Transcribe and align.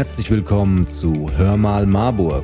Herzlich 0.00 0.30
willkommen 0.30 0.86
zu 0.86 1.30
Hör 1.36 1.58
mal 1.58 1.84
Marburg, 1.84 2.42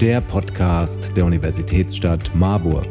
der 0.00 0.20
Podcast 0.20 1.16
der 1.16 1.24
Universitätsstadt 1.24 2.30
Marburg. 2.32 2.86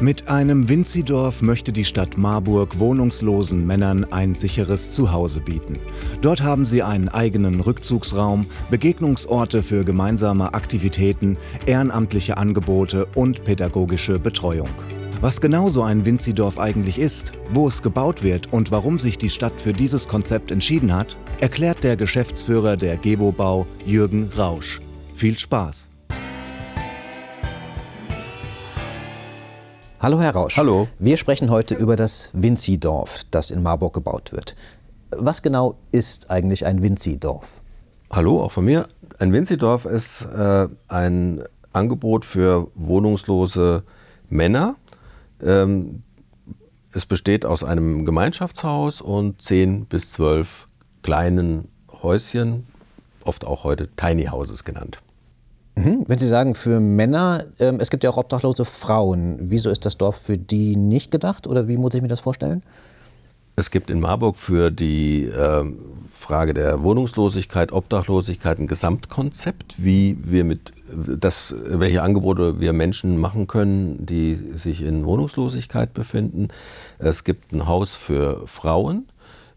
Mit 0.00 0.28
einem 0.28 0.70
Winzidorf 0.70 1.42
möchte 1.42 1.70
die 1.70 1.84
Stadt 1.84 2.16
Marburg 2.16 2.78
wohnungslosen 2.78 3.66
Männern 3.66 4.10
ein 4.10 4.34
sicheres 4.34 4.92
Zuhause 4.92 5.42
bieten. 5.42 5.78
Dort 6.22 6.42
haben 6.42 6.64
sie 6.64 6.82
einen 6.82 7.10
eigenen 7.10 7.60
Rückzugsraum, 7.60 8.46
Begegnungsorte 8.70 9.62
für 9.62 9.84
gemeinsame 9.84 10.54
Aktivitäten, 10.54 11.36
ehrenamtliche 11.66 12.38
Angebote 12.38 13.04
und 13.14 13.44
pädagogische 13.44 14.18
Betreuung. 14.18 14.70
Was 15.24 15.40
genau 15.40 15.70
so 15.70 15.82
ein 15.82 16.04
Winzidorf 16.04 16.58
eigentlich 16.58 16.98
ist, 16.98 17.32
wo 17.50 17.66
es 17.66 17.80
gebaut 17.80 18.22
wird 18.22 18.52
und 18.52 18.70
warum 18.70 18.98
sich 18.98 19.16
die 19.16 19.30
Stadt 19.30 19.58
für 19.58 19.72
dieses 19.72 20.06
Konzept 20.06 20.50
entschieden 20.50 20.94
hat, 20.94 21.16
erklärt 21.40 21.82
der 21.82 21.96
Geschäftsführer 21.96 22.76
der 22.76 22.98
Gewobau 22.98 23.66
Jürgen 23.86 24.30
Rausch. 24.36 24.82
Viel 25.14 25.38
Spaß! 25.38 25.88
Hallo 29.98 30.20
Herr 30.20 30.32
Rausch. 30.32 30.58
Hallo. 30.58 30.88
Wir 30.98 31.16
sprechen 31.16 31.48
heute 31.48 31.74
über 31.74 31.96
das 31.96 32.28
Winzidorf, 32.34 33.22
das 33.30 33.50
in 33.50 33.62
Marburg 33.62 33.94
gebaut 33.94 34.30
wird. 34.30 34.54
Was 35.10 35.40
genau 35.40 35.78
ist 35.90 36.30
eigentlich 36.30 36.66
ein 36.66 36.82
Winzidorf? 36.82 37.62
Hallo, 38.10 38.42
auch 38.42 38.52
von 38.52 38.66
mir. 38.66 38.88
Ein 39.18 39.32
Winzidorf 39.32 39.86
ist 39.86 40.26
äh, 40.36 40.68
ein 40.88 41.42
Angebot 41.72 42.26
für 42.26 42.68
wohnungslose 42.74 43.84
Männer, 44.28 44.76
ähm, 45.42 46.02
es 46.92 47.06
besteht 47.06 47.44
aus 47.44 47.64
einem 47.64 48.04
Gemeinschaftshaus 48.04 49.00
und 49.00 49.42
zehn 49.42 49.86
bis 49.86 50.12
zwölf 50.12 50.68
kleinen 51.02 51.68
Häuschen, 52.02 52.66
oft 53.24 53.44
auch 53.44 53.64
heute 53.64 53.88
Tiny 53.96 54.26
Houses 54.26 54.64
genannt. 54.64 54.98
Mhm. 55.76 56.04
Wenn 56.06 56.18
Sie 56.18 56.28
sagen 56.28 56.54
für 56.54 56.78
Männer, 56.78 57.46
ähm, 57.58 57.78
es 57.80 57.90
gibt 57.90 58.04
ja 58.04 58.10
auch 58.10 58.16
obdachlose 58.16 58.64
Frauen. 58.64 59.38
Wieso 59.40 59.70
ist 59.70 59.84
das 59.84 59.98
Dorf 59.98 60.16
für 60.16 60.38
die 60.38 60.76
nicht 60.76 61.10
gedacht 61.10 61.46
oder 61.46 61.66
wie 61.66 61.76
muss 61.76 61.94
ich 61.94 62.02
mir 62.02 62.08
das 62.08 62.20
vorstellen? 62.20 62.62
Es 63.56 63.70
gibt 63.70 63.90
in 63.90 64.00
Marburg 64.00 64.36
für 64.36 64.70
die 64.70 65.24
äh, 65.24 65.64
Frage 66.14 66.54
der 66.54 66.82
Wohnungslosigkeit, 66.82 67.72
Obdachlosigkeit 67.72 68.58
ein 68.58 68.68
Gesamtkonzept, 68.68 69.74
wie 69.78 70.16
wir 70.22 70.44
mit 70.44 70.72
das, 70.88 71.54
welche 71.58 72.02
Angebote 72.02 72.60
wir 72.60 72.72
Menschen 72.72 73.18
machen 73.18 73.46
können, 73.46 74.06
die 74.06 74.36
sich 74.54 74.82
in 74.82 75.04
Wohnungslosigkeit 75.04 75.92
befinden. 75.92 76.48
Es 76.98 77.24
gibt 77.24 77.52
ein 77.52 77.66
Haus 77.66 77.96
für 77.96 78.46
Frauen, 78.46 79.08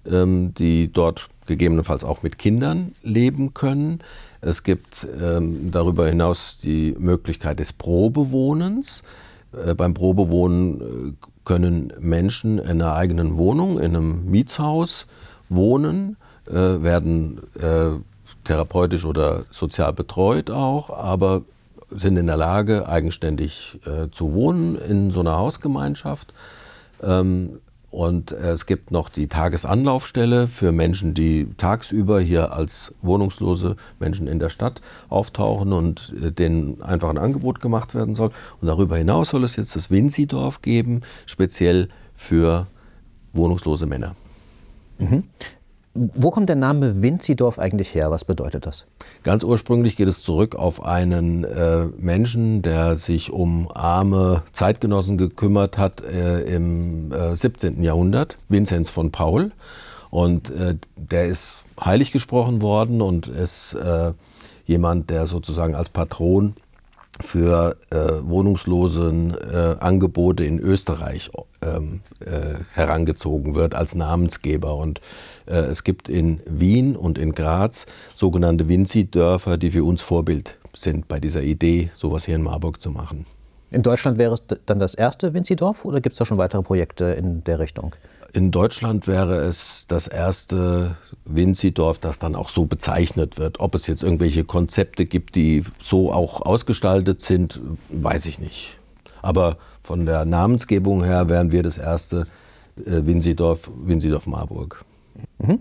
ähm, 0.06 0.54
die 0.56 0.92
dort 0.92 1.30
gegebenenfalls 1.46 2.04
auch 2.04 2.24
mit 2.24 2.38
Kindern 2.38 2.94
leben 3.04 3.54
können. 3.54 4.00
Es 4.42 4.64
gibt 4.64 5.08
ähm, 5.22 5.72
darüber 5.72 6.10
hinaus 6.10 6.58
die 6.58 6.96
Möglichkeit 6.98 7.60
des 7.60 7.72
Probewohnens. 7.72 9.04
Äh, 9.54 9.76
beim 9.76 9.94
Probewohnen 9.94 10.82
äh, 10.82 11.14
können 11.46 11.94
Menschen 12.00 12.58
in 12.58 12.82
einer 12.82 12.96
eigenen 12.96 13.38
Wohnung, 13.38 13.80
in 13.80 13.96
einem 13.96 14.26
Mietshaus 14.30 15.08
wohnen, 15.50 16.18
äh, 16.50 16.84
werden 16.84 17.42
äh, 17.60 17.92
therapeutisch 18.44 19.06
oder 19.06 19.46
sozial 19.52 19.94
betreut 19.94 20.50
auch, 20.50 20.90
aber 20.90 21.44
sind 21.90 22.18
in 22.18 22.28
der 22.28 22.38
Lage, 22.38 22.88
eigenständig 22.88 23.80
äh, 23.86 24.10
zu 24.12 24.34
wohnen 24.34 24.78
in 24.78 25.12
so 25.12 25.22
einer 25.22 25.38
Hausgemeinschaft. 25.38 26.34
Ähm, 27.02 27.60
und 27.90 28.34
es 28.34 28.66
gibt 28.66 28.92
noch 28.92 29.08
die 29.08 29.28
Tagesanlaufstelle 29.28 30.48
für 30.48 30.74
Menschen, 30.74 31.14
die 31.14 31.48
tagsüber 31.56 32.20
hier 32.20 32.52
als 32.52 32.94
wohnungslose 33.02 33.78
Menschen 34.00 34.28
in 34.28 34.40
der 34.40 34.50
Stadt 34.50 34.82
auftauchen 35.08 35.72
und 35.72 36.14
äh, 36.22 36.32
denen 36.32 36.82
einfach 36.82 37.10
ein 37.10 37.18
Angebot 37.18 37.62
gemacht 37.62 37.96
werden 37.96 38.14
soll. 38.14 38.32
Und 38.62 38.68
darüber 38.68 38.98
hinaus 38.98 39.30
soll 39.30 39.44
es 39.44 39.56
jetzt 39.56 39.76
das 39.76 39.90
Winzidorf 39.90 40.62
geben, 40.62 41.02
speziell 41.26 41.88
für 42.16 42.68
wohnungslose 43.34 43.86
Männer. 43.86 44.16
Mhm. 45.00 45.24
Wo 46.14 46.30
kommt 46.30 46.48
der 46.48 46.56
Name 46.56 47.02
Winzidorf 47.02 47.58
eigentlich 47.58 47.96
her? 47.96 48.12
Was 48.12 48.24
bedeutet 48.24 48.66
das? 48.66 48.86
Ganz 49.24 49.44
ursprünglich 49.44 49.96
geht 49.96 50.08
es 50.08 50.22
zurück 50.22 50.56
auf 50.56 50.84
einen 50.84 51.44
äh, 51.44 51.86
Menschen, 51.98 52.62
der 52.62 52.96
sich 52.98 53.32
um 53.32 53.70
arme 53.74 54.44
Zeitgenossen 54.52 55.18
gekümmert 55.18 55.78
hat 55.78 56.02
äh, 56.02 56.42
im 56.42 57.12
äh, 57.12 57.36
17. 57.36 57.82
Jahrhundert, 57.82 58.38
Vinzenz 58.48 58.90
von 58.92 59.12
Paul. 59.12 59.52
Und 60.12 60.52
äh, 60.52 60.76
der 60.96 61.26
ist 61.26 61.64
heilig 61.84 62.12
gesprochen 62.12 62.62
worden 62.62 63.02
und 63.02 63.28
ist 63.28 63.74
äh, 63.74 64.14
jemand, 64.66 65.10
der 65.10 65.26
sozusagen 65.26 65.74
als 65.74 65.90
Patron 65.90 66.54
für 67.22 67.78
äh, 67.90 67.96
wohnungslosen 68.22 69.36
äh, 69.36 69.76
Angebote 69.80 70.44
in 70.44 70.60
Österreich 70.60 71.32
ähm, 71.62 72.02
äh, 72.20 72.60
herangezogen 72.74 73.56
wird 73.56 73.76
als 73.76 73.96
Namensgeber. 73.96 74.76
Und 74.76 75.02
äh, 75.46 75.56
es 75.56 75.84
gibt 75.84 76.10
in 76.10 76.42
Wien 76.46 76.96
und 76.96 77.18
in 77.18 77.34
Graz 77.34 77.86
sogenannte 78.16 78.68
Winzi-Dörfer, 78.68 79.58
die 79.58 79.72
für 79.72 79.84
uns 79.84 80.02
Vorbild 80.02 80.58
sind 80.74 81.08
bei 81.08 81.20
dieser 81.20 81.42
Idee, 81.42 81.90
sowas 81.96 82.26
hier 82.26 82.36
in 82.36 82.44
Marburg 82.44 82.82
zu 82.82 82.92
machen. 82.92 83.26
In 83.70 83.82
Deutschland 83.82 84.18
wäre 84.18 84.34
es 84.34 84.44
dann 84.66 84.80
das 84.80 84.94
erste 84.94 85.34
Winzi-Dorf 85.34 85.84
oder 85.84 86.00
gibt 86.00 86.14
es 86.14 86.20
da 86.20 86.26
schon 86.26 86.38
weitere 86.38 86.62
Projekte 86.62 87.06
in 87.06 87.44
der 87.44 87.60
Richtung? 87.60 87.94
In 88.34 88.52
Deutschland 88.52 89.08
wäre 89.08 89.36
es 89.38 89.86
das 89.88 90.08
erste 90.08 90.98
Winzidorf, 91.26 92.00
das 92.00 92.20
dann 92.20 92.36
auch 92.36 92.50
so 92.50 92.66
bezeichnet 92.66 93.38
wird. 93.38 93.60
Ob 93.60 93.76
es 93.76 93.88
jetzt 93.88 94.04
irgendwelche 94.04 94.44
Konzepte 94.44 95.06
gibt, 95.06 95.36
die 95.36 95.64
so 95.80 96.12
auch 96.12 96.42
ausgestaltet 96.42 97.22
sind, 97.22 97.60
weiß 97.90 98.26
ich 98.26 98.40
nicht. 98.40 98.78
Aber 99.22 99.58
von 99.82 100.06
der 100.06 100.26
Namensgebung 100.26 101.04
her 101.04 101.30
wären 101.30 101.52
wir 101.52 101.64
das 101.64 101.78
erste 101.78 102.28
äh, 102.86 103.06
Winzidorf, 103.06 103.72
Winzidorf 103.76 104.28
Marburg. 104.28 104.84
Mhm. 105.40 105.60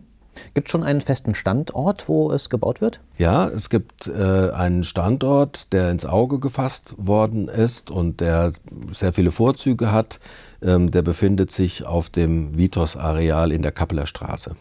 Gibt 0.54 0.68
es 0.68 0.72
schon 0.72 0.82
einen 0.82 1.00
festen 1.00 1.34
Standort, 1.34 2.08
wo 2.08 2.30
es 2.30 2.50
gebaut 2.50 2.80
wird? 2.80 3.00
Ja, 3.18 3.48
es 3.48 3.70
gibt 3.70 4.08
äh, 4.08 4.50
einen 4.50 4.84
Standort, 4.84 5.72
der 5.72 5.90
ins 5.90 6.04
Auge 6.04 6.38
gefasst 6.38 6.94
worden 6.98 7.48
ist 7.48 7.90
und 7.90 8.20
der 8.20 8.52
sehr 8.92 9.12
viele 9.12 9.30
Vorzüge 9.30 9.92
hat. 9.92 10.20
Ähm, 10.62 10.90
der 10.90 11.02
befindet 11.02 11.50
sich 11.50 11.84
auf 11.84 12.10
dem 12.10 12.56
Vitos-Areal 12.56 13.52
in 13.52 13.62
der 13.62 13.72
Kappeler 13.72 14.06
Straße. 14.06 14.56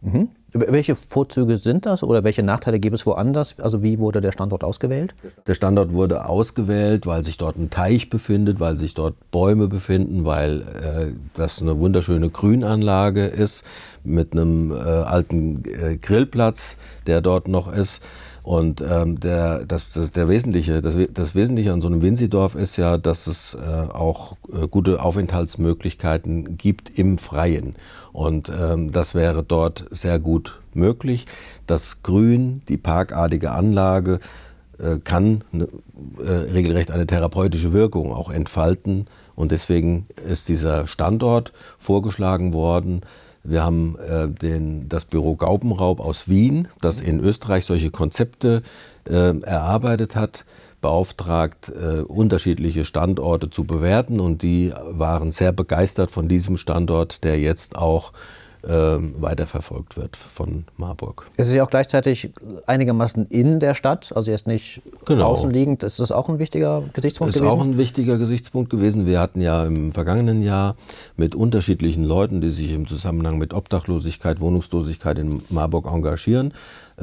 Mhm. 0.00 0.28
Welche 0.54 0.94
Vorzüge 0.94 1.58
sind 1.58 1.84
das 1.84 2.02
oder 2.02 2.24
welche 2.24 2.42
Nachteile 2.42 2.80
gibt 2.80 2.94
es 2.94 3.04
woanders? 3.04 3.60
Also 3.60 3.82
wie 3.82 3.98
wurde 3.98 4.22
der 4.22 4.32
Standort 4.32 4.64
ausgewählt? 4.64 5.14
Der 5.46 5.54
Standort 5.54 5.92
wurde 5.92 6.26
ausgewählt, 6.26 7.06
weil 7.06 7.22
sich 7.22 7.36
dort 7.36 7.56
ein 7.58 7.68
Teich 7.68 8.08
befindet, 8.08 8.58
weil 8.58 8.78
sich 8.78 8.94
dort 8.94 9.14
Bäume 9.30 9.68
befinden, 9.68 10.24
weil 10.24 10.62
äh, 10.62 11.12
das 11.34 11.60
eine 11.60 11.78
wunderschöne 11.78 12.30
Grünanlage 12.30 13.26
ist 13.26 13.62
mit 14.04 14.32
einem 14.32 14.70
äh, 14.70 14.76
alten 14.76 15.62
äh, 15.66 15.98
Grillplatz, 15.98 16.76
der 17.06 17.20
dort 17.20 17.46
noch 17.46 17.70
ist. 17.70 18.02
Und 18.48 18.80
ähm, 18.80 19.20
der, 19.20 19.66
das, 19.66 19.92
das, 19.92 20.10
der 20.10 20.26
Wesentliche, 20.26 20.80
das, 20.80 20.96
das 21.12 21.34
Wesentliche 21.34 21.70
an 21.70 21.82
so 21.82 21.86
einem 21.86 22.00
Winzidorf 22.00 22.54
ist 22.54 22.78
ja, 22.78 22.96
dass 22.96 23.26
es 23.26 23.52
äh, 23.52 23.58
auch 23.60 24.38
äh, 24.50 24.66
gute 24.66 25.02
Aufenthaltsmöglichkeiten 25.02 26.56
gibt 26.56 26.98
im 26.98 27.18
Freien. 27.18 27.76
Und 28.14 28.48
ähm, 28.48 28.90
das 28.90 29.14
wäre 29.14 29.42
dort 29.42 29.84
sehr 29.90 30.18
gut 30.18 30.58
möglich. 30.72 31.26
Das 31.66 32.02
Grün, 32.02 32.62
die 32.70 32.78
parkartige 32.78 33.50
Anlage, 33.50 34.18
äh, 34.78 34.96
kann 34.96 35.44
ne, 35.52 35.68
äh, 36.18 36.50
regelrecht 36.50 36.90
eine 36.90 37.06
therapeutische 37.06 37.74
Wirkung 37.74 38.14
auch 38.14 38.30
entfalten. 38.30 39.08
Und 39.34 39.52
deswegen 39.52 40.06
ist 40.26 40.48
dieser 40.48 40.86
Standort 40.86 41.52
vorgeschlagen 41.76 42.54
worden. 42.54 43.02
Wir 43.44 43.64
haben 43.64 43.96
äh, 43.98 44.28
den, 44.28 44.88
das 44.88 45.04
Büro 45.04 45.36
Gaubenraub 45.36 46.00
aus 46.00 46.28
Wien, 46.28 46.68
das 46.80 47.00
in 47.00 47.20
Österreich 47.20 47.64
solche 47.64 47.90
Konzepte 47.90 48.62
äh, 49.04 49.40
erarbeitet 49.40 50.16
hat, 50.16 50.44
beauftragt, 50.80 51.70
äh, 51.70 52.00
unterschiedliche 52.02 52.84
Standorte 52.84 53.50
zu 53.50 53.64
bewerten. 53.64 54.20
Und 54.20 54.42
die 54.42 54.72
waren 54.90 55.30
sehr 55.30 55.52
begeistert 55.52 56.10
von 56.10 56.28
diesem 56.28 56.56
Standort, 56.56 57.24
der 57.24 57.40
jetzt 57.40 57.76
auch 57.76 58.12
weiterverfolgt 58.62 59.96
wird 59.96 60.16
von 60.16 60.64
Marburg. 60.76 61.28
Es 61.36 61.48
ist 61.48 61.54
ja 61.54 61.64
auch 61.64 61.70
gleichzeitig 61.70 62.32
einigermaßen 62.66 63.26
in 63.26 63.60
der 63.60 63.74
Stadt, 63.74 64.12
also 64.14 64.30
jetzt 64.30 64.46
nicht 64.46 64.82
genau. 65.04 65.26
außenliegend. 65.26 65.82
Ist 65.82 66.00
das 66.00 66.10
auch 66.12 66.28
ein 66.28 66.38
wichtiger 66.38 66.82
Gesichtspunkt 66.92 67.34
ist 67.34 67.40
gewesen? 67.40 67.54
Ist 67.54 67.60
auch 67.60 67.64
ein 67.64 67.78
wichtiger 67.78 68.18
Gesichtspunkt 68.18 68.70
gewesen. 68.70 69.06
Wir 69.06 69.20
hatten 69.20 69.40
ja 69.40 69.64
im 69.64 69.92
vergangenen 69.92 70.42
Jahr 70.42 70.76
mit 71.16 71.34
unterschiedlichen 71.34 72.04
Leuten, 72.04 72.40
die 72.40 72.50
sich 72.50 72.72
im 72.72 72.86
Zusammenhang 72.86 73.38
mit 73.38 73.54
Obdachlosigkeit, 73.54 74.40
Wohnungslosigkeit 74.40 75.18
in 75.18 75.42
Marburg 75.50 75.86
engagieren, 75.86 76.52
ähm, 76.52 76.54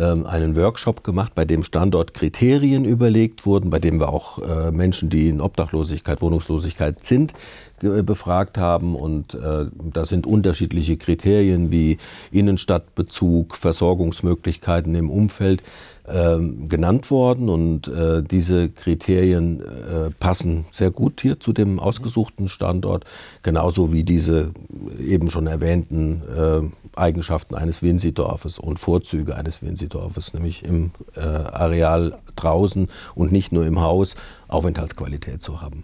einen 0.03 0.56
Workshop 0.56 1.03
gemacht, 1.03 1.33
bei 1.36 1.45
dem 1.45 1.63
Standortkriterien 1.63 2.83
überlegt 2.83 3.45
wurden, 3.45 3.69
bei 3.69 3.80
dem 3.80 4.00
wir 4.00 4.09
auch 4.09 4.39
äh, 4.39 4.71
Menschen, 4.71 5.09
die 5.09 5.30
in 5.30 5.39
Obdachlosigkeit, 5.39 6.21
Wohnungslosigkeit 6.21 7.03
sind, 7.03 7.33
befragt 7.80 8.57
haben. 8.57 8.95
Und 8.95 9.36
äh, 9.36 9.65
da 9.94 10.06
sind 10.06 10.27
unterschiedliche 10.27 10.97
Kriterien 10.97 11.71
wie 11.71 11.97
Innenstadtbezug, 12.31 13.56
Versorgungsmöglichkeiten 13.56 14.95
im 14.95 15.09
Umfeld 15.09 15.63
ähm, 16.07 16.69
genannt 16.69 17.09
worden 17.11 17.49
und 17.49 17.87
äh, 17.87 18.21
diese 18.23 18.69
Kriterien 18.69 19.61
äh, 19.61 20.11
passen 20.19 20.65
sehr 20.71 20.91
gut 20.91 21.21
hier 21.21 21.39
zu 21.39 21.53
dem 21.53 21.79
ausgesuchten 21.79 22.47
Standort, 22.47 23.05
genauso 23.41 23.91
wie 23.91 24.03
diese 24.03 24.51
eben 24.99 25.29
schon 25.29 25.47
erwähnten 25.47 26.21
äh, 26.35 26.99
Eigenschaften 26.99 27.55
eines 27.55 27.81
Winzidorfes 27.81 28.59
und 28.59 28.79
Vorzüge 28.79 29.35
eines 29.35 29.61
Winzidorfes, 29.61 30.33
nämlich 30.33 30.63
im 30.63 30.91
äh, 31.15 31.21
Areal 31.21 32.17
draußen 32.35 32.87
und 33.15 33.31
nicht 33.31 33.51
nur 33.51 33.65
im 33.65 33.81
Haus 33.81 34.15
Aufenthaltsqualität 34.47 35.41
zu 35.41 35.61
haben. 35.61 35.83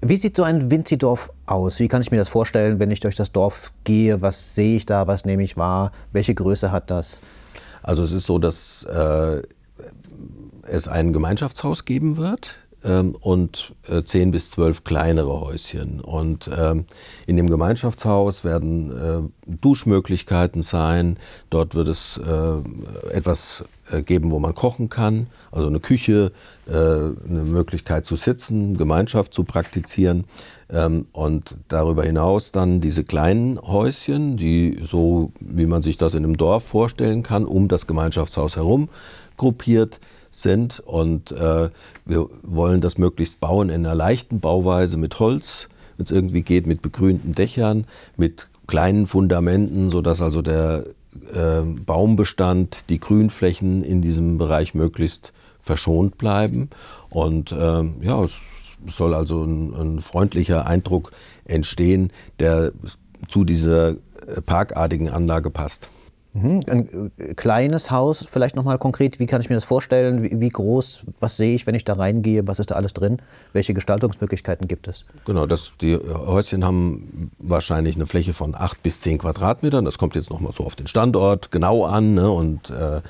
Wie 0.00 0.16
sieht 0.16 0.36
so 0.36 0.42
ein 0.42 0.70
Winzidorf 0.70 1.30
aus? 1.46 1.80
Wie 1.80 1.88
kann 1.88 2.02
ich 2.02 2.10
mir 2.10 2.18
das 2.18 2.28
vorstellen, 2.28 2.78
wenn 2.78 2.90
ich 2.90 3.00
durch 3.00 3.16
das 3.16 3.32
Dorf 3.32 3.72
gehe? 3.84 4.20
Was 4.22 4.54
sehe 4.54 4.76
ich 4.76 4.86
da? 4.86 5.06
Was 5.06 5.24
nehme 5.24 5.42
ich 5.42 5.56
wahr? 5.56 5.92
Welche 6.12 6.34
Größe 6.34 6.72
hat 6.72 6.90
das? 6.90 7.22
Also 7.86 8.02
es 8.02 8.10
ist 8.10 8.26
so, 8.26 8.38
dass 8.40 8.82
äh, 8.82 9.42
es 10.62 10.88
ein 10.88 11.12
Gemeinschaftshaus 11.12 11.84
geben 11.84 12.16
wird 12.16 12.58
und 12.82 13.74
äh, 13.88 14.02
zehn 14.04 14.30
bis 14.30 14.50
zwölf 14.50 14.84
kleinere 14.84 15.40
Häuschen. 15.40 16.00
Und 16.00 16.48
ähm, 16.56 16.84
in 17.26 17.36
dem 17.36 17.50
Gemeinschaftshaus 17.50 18.44
werden 18.44 18.90
äh, 18.90 19.56
Duschmöglichkeiten 19.60 20.62
sein. 20.62 21.16
Dort 21.50 21.74
wird 21.74 21.88
es 21.88 22.18
äh, 22.18 23.12
etwas 23.12 23.64
geben, 24.04 24.32
wo 24.32 24.40
man 24.40 24.52
kochen 24.52 24.88
kann, 24.88 25.28
also 25.52 25.68
eine 25.68 25.78
Küche, 25.78 26.32
eine 26.68 27.14
Möglichkeit 27.28 28.04
zu 28.04 28.16
sitzen, 28.16 28.76
Gemeinschaft 28.76 29.32
zu 29.32 29.44
praktizieren. 29.44 30.24
Ähm, 30.68 31.06
und 31.12 31.56
darüber 31.68 32.02
hinaus 32.02 32.50
dann 32.50 32.80
diese 32.80 33.04
kleinen 33.04 33.60
Häuschen, 33.60 34.36
die 34.36 34.80
so, 34.82 35.30
wie 35.38 35.66
man 35.66 35.82
sich 35.84 35.96
das 35.96 36.14
in 36.14 36.24
einem 36.24 36.36
Dorf 36.36 36.64
vorstellen 36.64 37.22
kann, 37.22 37.44
um 37.44 37.68
das 37.68 37.86
Gemeinschaftshaus 37.86 38.56
herum 38.56 38.88
gruppiert 39.36 40.00
sind. 40.36 40.80
Und 40.80 41.32
äh, 41.32 41.70
wir 42.04 42.28
wollen 42.42 42.80
das 42.80 42.98
möglichst 42.98 43.40
bauen 43.40 43.68
in 43.68 43.86
einer 43.86 43.94
leichten 43.94 44.40
Bauweise 44.40 44.98
mit 44.98 45.18
Holz, 45.18 45.68
wenn 45.96 46.04
es 46.04 46.12
irgendwie 46.12 46.42
geht, 46.42 46.66
mit 46.66 46.82
begrünten 46.82 47.32
Dächern, 47.32 47.86
mit 48.16 48.46
kleinen 48.66 49.06
Fundamenten, 49.06 49.90
sodass 49.90 50.20
also 50.20 50.42
der 50.42 50.84
äh, 51.32 51.62
Baumbestand, 51.62 52.88
die 52.88 53.00
Grünflächen 53.00 53.82
in 53.82 54.02
diesem 54.02 54.38
Bereich 54.38 54.74
möglichst 54.74 55.32
verschont 55.60 56.18
bleiben. 56.18 56.70
Und 57.10 57.52
äh, 57.52 57.84
ja, 58.02 58.24
es 58.24 58.40
soll 58.88 59.14
also 59.14 59.42
ein, 59.42 59.74
ein 59.74 60.00
freundlicher 60.00 60.66
Eindruck 60.66 61.12
entstehen, 61.44 62.12
der 62.38 62.72
zu 63.28 63.44
dieser 63.44 63.96
parkartigen 64.44 65.08
Anlage 65.08 65.50
passt. 65.50 65.88
Mhm. 66.36 66.60
Ein 66.68 67.10
äh, 67.16 67.34
kleines 67.34 67.90
Haus, 67.90 68.24
vielleicht 68.28 68.56
nochmal 68.56 68.78
konkret, 68.78 69.18
wie 69.18 69.26
kann 69.26 69.40
ich 69.40 69.48
mir 69.48 69.54
das 69.54 69.64
vorstellen? 69.64 70.22
Wie, 70.22 70.40
wie, 70.40 70.48
groß, 70.48 71.06
was 71.18 71.36
sehe 71.36 71.54
ich, 71.54 71.66
wenn 71.66 71.74
ich 71.74 71.84
da 71.84 71.94
reingehe? 71.94 72.46
Was 72.46 72.58
ist 72.58 72.70
da 72.70 72.74
alles 72.74 72.92
drin? 72.92 73.18
Welche 73.52 73.72
Gestaltungsmöglichkeiten 73.72 74.68
gibt 74.68 74.86
es? 74.86 75.04
Genau, 75.24 75.46
das, 75.46 75.72
die 75.80 75.96
Häuschen 75.96 76.64
haben 76.64 77.30
wahrscheinlich 77.38 77.96
eine 77.96 78.06
Fläche 78.06 78.34
von 78.34 78.54
8 78.54 78.82
bis 78.82 79.00
10 79.00 79.18
Quadratmetern. 79.18 79.84
Das 79.84 79.96
kommt 79.96 80.14
jetzt 80.14 80.30
nochmal 80.30 80.52
so 80.52 80.64
auf 80.64 80.76
den 80.76 80.86
Standort 80.86 81.50
genau 81.50 81.84
an. 81.84 82.14
Ne? 82.14 82.30
Und 82.30 82.70
äh, 82.70 83.00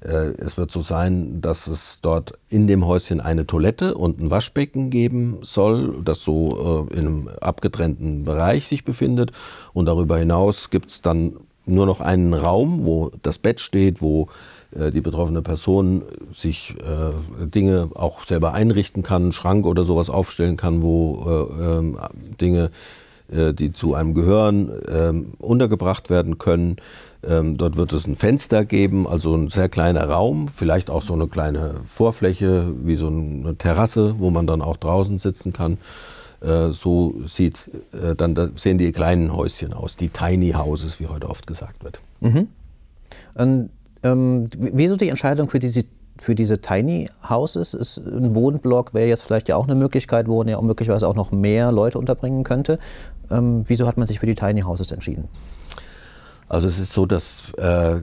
äh, 0.00 0.34
es 0.38 0.56
wird 0.56 0.70
so 0.70 0.80
sein, 0.80 1.40
dass 1.40 1.66
es 1.66 2.00
dort 2.00 2.38
in 2.48 2.66
dem 2.66 2.86
Häuschen 2.86 3.20
eine 3.20 3.46
Toilette 3.46 3.94
und 3.94 4.20
ein 4.20 4.30
Waschbecken 4.30 4.90
geben 4.90 5.38
soll, 5.42 6.02
das 6.04 6.22
so 6.22 6.86
äh, 6.90 6.94
in 6.94 7.06
einem 7.06 7.28
abgetrennten 7.40 8.24
Bereich 8.24 8.68
sich 8.68 8.84
befindet. 8.84 9.32
Und 9.72 9.86
darüber 9.86 10.18
hinaus 10.18 10.70
gibt 10.70 10.90
es 10.90 11.02
dann 11.02 11.36
nur 11.66 11.86
noch 11.86 12.00
einen 12.00 12.32
Raum, 12.34 12.84
wo 12.84 13.10
das 13.22 13.38
Bett 13.38 13.60
steht, 13.60 14.00
wo 14.00 14.28
äh, 14.74 14.90
die 14.90 15.00
betroffene 15.00 15.42
Person 15.42 16.02
sich 16.32 16.74
äh, 16.78 17.46
Dinge 17.46 17.90
auch 17.94 18.24
selber 18.24 18.54
einrichten 18.54 19.02
kann, 19.02 19.22
einen 19.22 19.32
Schrank 19.32 19.66
oder 19.66 19.84
sowas 19.84 20.10
aufstellen 20.10 20.56
kann, 20.56 20.82
wo 20.82 21.24
äh, 21.26 21.78
ähm, 21.78 21.98
Dinge, 22.40 22.70
äh, 23.30 23.52
die 23.52 23.72
zu 23.72 23.94
einem 23.94 24.14
gehören, 24.14 24.70
ähm, 24.88 25.32
untergebracht 25.38 26.10
werden 26.10 26.38
können. 26.38 26.76
Ähm, 27.28 27.56
dort 27.56 27.76
wird 27.76 27.92
es 27.92 28.06
ein 28.06 28.16
Fenster 28.16 28.64
geben, 28.64 29.06
also 29.08 29.34
ein 29.34 29.48
sehr 29.48 29.68
kleiner 29.68 30.08
Raum, 30.08 30.48
vielleicht 30.48 30.90
auch 30.90 31.02
so 31.02 31.14
eine 31.14 31.26
kleine 31.26 31.80
Vorfläche 31.84 32.72
wie 32.82 32.96
so 32.96 33.08
eine 33.08 33.56
Terrasse, 33.56 34.16
wo 34.18 34.30
man 34.30 34.46
dann 34.46 34.62
auch 34.62 34.76
draußen 34.76 35.18
sitzen 35.18 35.52
kann. 35.52 35.78
Äh, 36.46 36.70
so 36.70 37.14
sieht, 37.26 37.68
äh, 37.92 38.14
dann 38.14 38.36
da 38.36 38.48
sehen 38.54 38.78
die 38.78 38.92
kleinen 38.92 39.34
Häuschen 39.34 39.72
aus, 39.72 39.96
die 39.96 40.10
Tiny 40.10 40.52
Houses, 40.52 41.00
wie 41.00 41.08
heute 41.08 41.28
oft 41.28 41.46
gesagt 41.46 41.82
wird. 41.82 41.98
Mhm. 42.20 42.48
Und, 43.34 43.70
ähm, 44.04 44.48
wieso 44.56 44.96
die 44.96 45.08
Entscheidung 45.08 45.48
für 45.48 45.58
diese, 45.58 45.82
für 46.18 46.36
diese 46.36 46.60
Tiny 46.60 47.08
Houses? 47.28 47.74
Ist 47.74 47.98
ein 47.98 48.36
Wohnblock 48.36 48.94
wäre 48.94 49.08
jetzt 49.08 49.22
vielleicht 49.22 49.48
ja 49.48 49.56
auch 49.56 49.66
eine 49.66 49.74
Möglichkeit, 49.74 50.28
wo 50.28 50.38
man 50.38 50.48
ja 50.48 50.56
auch 50.56 50.62
möglicherweise 50.62 51.08
auch 51.08 51.16
noch 51.16 51.32
mehr 51.32 51.72
Leute 51.72 51.98
unterbringen 51.98 52.44
könnte. 52.44 52.78
Ähm, 53.28 53.64
wieso 53.66 53.88
hat 53.88 53.96
man 53.96 54.06
sich 54.06 54.20
für 54.20 54.26
die 54.26 54.36
Tiny 54.36 54.60
Houses 54.60 54.92
entschieden? 54.92 55.28
Also 56.48 56.68
es 56.68 56.78
ist 56.78 56.92
so, 56.92 57.06
dass 57.06 57.52
äh, 57.54 58.02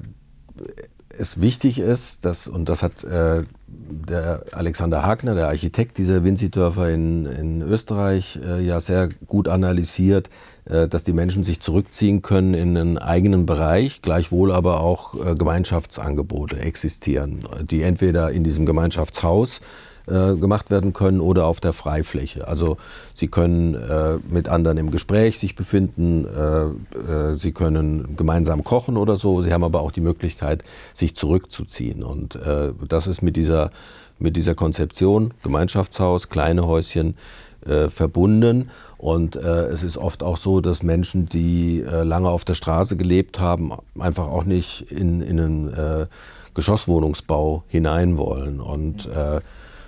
es 1.18 1.42
wichtig 1.42 1.80
ist, 1.80 2.26
dass, 2.26 2.48
und 2.48 2.70
das 2.70 2.84
hat 2.84 3.04
äh, 3.04 3.44
der 3.68 4.44
Alexander 4.52 5.04
Hagner, 5.04 5.36
der 5.36 5.48
Architekt 5.48 5.98
dieser 5.98 6.24
Winzidörfer 6.24 6.90
in, 6.90 7.26
in 7.26 7.62
Österreich, 7.62 8.40
äh, 8.44 8.62
ja 8.62 8.80
sehr 8.80 9.10
gut 9.28 9.48
analysiert, 9.48 10.30
äh, 10.66 10.88
dass 10.88 11.04
die 11.04 11.14
Menschen 11.14 11.44
sich 11.44 11.60
zurückziehen 11.60 12.22
können 12.22 12.54
in 12.54 12.78
einen 12.78 12.98
eigenen 12.98 13.46
Bereich, 13.46 14.02
gleichwohl 14.02 14.52
aber 14.52 14.80
auch 14.80 15.14
äh, 15.16 15.36
Gemeinschaftsangebote 15.36 16.60
existieren, 16.60 17.40
die 17.62 17.84
entweder 17.84 18.32
in 18.32 18.44
diesem 18.44 18.66
Gemeinschaftshaus 18.66 19.62
äh, 20.08 20.36
gemacht 20.36 20.70
werden 20.72 20.94
können 20.94 21.22
oder 21.22 21.46
auf 21.46 21.60
der 21.60 21.74
Freifläche. 21.74 22.48
Also 22.48 22.78
sie 23.14 23.28
können 23.28 23.76
äh, 23.76 24.18
mit 24.30 24.50
anderen 24.50 24.78
im 24.78 24.92
Gespräch 24.92 25.40
sich 25.40 25.56
befinden, 25.56 26.26
äh, 26.26 26.64
äh, 26.98 27.36
sie 27.36 27.52
können 27.52 28.16
gemeinsam 28.16 28.64
kochen 28.64 28.98
oder 28.98 29.18
so, 29.18 29.42
sie 29.42 29.54
haben 29.54 29.64
aber 29.64 29.82
auch 29.82 29.92
die 29.92 30.02
Möglichkeit, 30.02 30.64
sich 30.94 31.16
zurückzuziehen. 31.16 32.04
Und 32.04 32.36
äh, 32.36 32.74
das 32.88 33.08
ist 33.08 33.22
mit 33.22 33.36
dieser, 33.38 33.72
mit 34.20 34.36
dieser 34.36 34.56
Konzeption, 34.56 35.34
Gemeinschaftshaus, 35.42 36.30
kleine 36.30 36.68
Häuschen, 36.68 37.16
äh, 37.66 37.88
verbunden. 37.88 38.70
Und 38.98 39.38
äh, 39.38 39.68
es 39.68 39.84
ist 39.84 39.98
oft 39.98 40.22
auch 40.22 40.36
so, 40.36 40.60
dass 40.60 40.84
Menschen, 40.84 41.28
die 41.28 41.82
äh, 41.82 42.04
lange 42.04 42.30
auf 42.30 42.44
der 42.44 42.56
Straße 42.56 42.98
gelebt 42.98 43.40
haben, 43.40 43.72
einfach 43.98 44.28
auch 44.28 44.44
nicht 44.44 44.92
in, 44.92 45.22
in 45.22 45.40
einen 45.40 45.74
äh, 45.74 46.08
Geschosswohnungsbau 46.54 47.64
hinein 47.68 48.18
wollen. 48.18 48.60
Und 48.60 49.08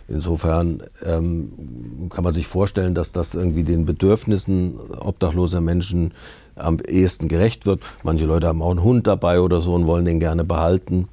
Insofern 0.08 0.84
ähm, 1.04 2.10
kann 2.10 2.24
man 2.24 2.34
sich 2.34 2.46
vorstellen, 2.46 2.94
dass 2.94 3.12
das 3.12 3.34
irgendwie 3.34 3.64
den 3.64 3.86
Bedürfnissen 3.86 4.80
obdachloser 5.00 5.62
Menschen 5.62 6.14
am 6.56 6.78
ehesten 6.80 7.28
gerecht 7.28 7.66
wird. 7.66 7.82
Manche 8.04 8.26
Leute 8.26 8.48
haben 8.48 8.62
auch 8.62 8.72
einen 8.72 8.84
Hund 8.84 9.08
dabei 9.08 9.40
oder 9.42 9.62
so 9.62 9.74
und 9.74 9.88
wollen 9.88 10.06
den 10.06 10.20
gerne 10.20 10.44
behalten. 10.44 11.08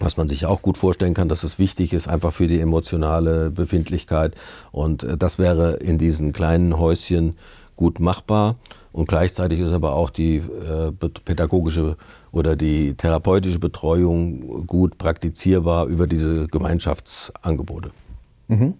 Was 0.00 0.16
man 0.16 0.28
sich 0.28 0.46
auch 0.46 0.62
gut 0.62 0.76
vorstellen 0.78 1.14
kann, 1.14 1.28
dass 1.28 1.42
es 1.42 1.58
wichtig 1.58 1.92
ist, 1.92 2.06
einfach 2.06 2.32
für 2.32 2.46
die 2.46 2.60
emotionale 2.60 3.50
Befindlichkeit. 3.50 4.36
Und 4.70 5.02
äh, 5.02 5.16
das 5.16 5.38
wäre 5.38 5.74
in 5.76 5.98
diesen 5.98 6.32
kleinen 6.32 6.78
Häuschen 6.78 7.36
gut 7.74 7.98
machbar. 7.98 8.56
Und 8.92 9.08
gleichzeitig 9.08 9.58
ist 9.58 9.72
aber 9.72 9.94
auch 9.94 10.10
die 10.10 10.36
äh, 10.36 10.92
pädagogische 11.24 11.96
oder 12.30 12.54
die 12.54 12.94
therapeutische 12.94 13.58
Betreuung 13.58 14.66
gut 14.66 14.98
praktizierbar 14.98 15.86
über 15.86 16.06
diese 16.06 16.46
Gemeinschaftsangebote. 16.46 17.90
Mhm. 18.48 18.74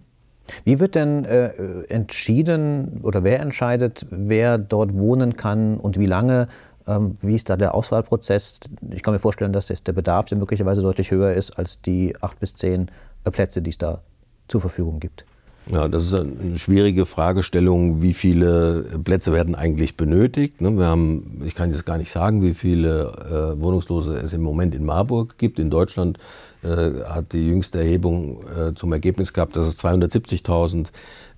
Wie 0.65 0.79
wird 0.79 0.95
denn 0.95 1.25
äh, 1.25 1.49
entschieden 1.89 3.01
oder 3.03 3.23
wer 3.23 3.39
entscheidet, 3.39 4.05
wer 4.09 4.57
dort 4.57 4.97
wohnen 4.97 5.37
kann 5.37 5.77
und 5.77 5.99
wie 5.99 6.07
lange? 6.07 6.47
Ähm, 6.87 7.17
wie 7.21 7.35
ist 7.35 7.49
da 7.49 7.55
der 7.55 7.75
Auswahlprozess? 7.75 8.61
Ich 8.89 9.03
kann 9.03 9.13
mir 9.13 9.19
vorstellen, 9.19 9.53
dass 9.53 9.67
der 9.67 9.93
Bedarf 9.93 10.31
möglicherweise 10.31 10.81
deutlich 10.81 11.11
höher 11.11 11.33
ist 11.33 11.57
als 11.59 11.81
die 11.81 12.15
acht 12.21 12.39
bis 12.39 12.55
zehn 12.55 12.89
äh, 13.25 13.31
Plätze, 13.31 13.61
die 13.61 13.69
es 13.69 13.77
da 13.77 14.01
zur 14.47 14.61
Verfügung 14.61 14.99
gibt. 14.99 15.25
Ja, 15.71 15.87
das 15.87 16.07
ist 16.07 16.15
eine 16.15 16.57
schwierige 16.57 17.05
Fragestellung. 17.05 18.01
Wie 18.01 18.15
viele 18.15 18.99
Plätze 19.03 19.31
werden 19.31 19.53
eigentlich 19.53 19.95
benötigt? 19.95 20.61
Ne, 20.61 20.71
wir 20.71 20.87
haben, 20.87 21.43
ich 21.45 21.53
kann 21.53 21.69
jetzt 21.71 21.85
gar 21.85 21.99
nicht 21.99 22.11
sagen, 22.11 22.41
wie 22.41 22.55
viele 22.55 23.55
äh, 23.55 23.61
Wohnungslose 23.61 24.15
es 24.15 24.33
im 24.33 24.41
Moment 24.41 24.73
in 24.73 24.83
Marburg 24.83 25.37
gibt. 25.37 25.59
In 25.59 25.69
Deutschland 25.69 26.17
äh, 26.63 27.03
hat 27.03 27.33
die 27.33 27.47
jüngste 27.47 27.77
Erhebung 27.77 28.43
äh, 28.47 28.73
zum 28.73 28.91
Ergebnis 28.93 29.31
gehabt, 29.31 29.55
dass 29.55 29.67
es 29.67 29.77
270.000 29.83 30.87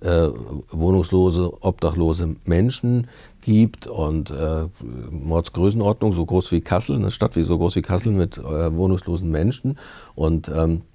äh, 0.00 0.30
wohnungslose, 0.70 1.52
obdachlose 1.62 2.36
Menschen 2.46 3.08
gibt 3.42 3.86
und 3.86 4.30
äh, 4.30 4.64
Mordsgrößenordnung 5.10 6.14
so 6.14 6.24
groß 6.24 6.52
wie 6.52 6.60
Kassel, 6.60 6.96
eine 6.96 7.10
Stadt 7.10 7.36
wie 7.36 7.42
so 7.42 7.58
groß 7.58 7.76
wie 7.76 7.82
Kassel 7.82 8.12
mit 8.12 8.38
äh, 8.38 8.74
wohnungslosen 8.74 9.30
Menschen 9.30 9.78
und 10.14 10.48
ähm, 10.48 10.80
Äh, 10.80 10.91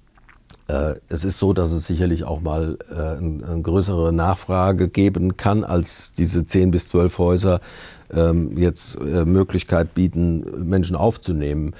es 1.08 1.24
ist 1.24 1.38
so, 1.38 1.54
dass 1.54 1.72
es 1.72 1.86
sicherlich 1.86 2.24
auch 2.24 2.42
mal 2.42 2.76
äh, 2.90 2.94
eine 2.94 3.62
größere 3.62 4.12
Nachfrage 4.12 4.88
geben 4.88 5.38
kann, 5.38 5.64
als 5.64 6.12
diese 6.12 6.44
10 6.44 6.70
bis 6.70 6.88
12 6.88 7.18
Häuser 7.18 7.60
ähm, 8.12 8.58
jetzt 8.58 8.96
äh, 8.96 9.24
Möglichkeit 9.24 9.94
bieten, 9.94 10.68
Menschen 10.68 10.96
aufzunehmen. 10.96 11.74